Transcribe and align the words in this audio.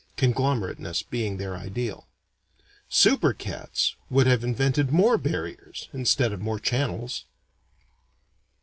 (Conglomerateness 0.17 1.03
being 1.03 1.37
their 1.37 1.55
ideal.) 1.55 2.07
Super 2.89 3.33
cats 3.33 3.95
would 4.09 4.25
have 4.25 4.43
invented 4.43 4.91
more 4.91 5.19
barriers 5.19 5.89
instead 5.93 6.33
of 6.33 6.41
more 6.41 6.57
channels. 6.59 7.25